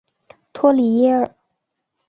[0.51, 1.35] 托里耶尔。